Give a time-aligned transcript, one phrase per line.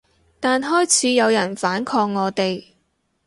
[0.39, 2.69] 但開始有人反抗我哋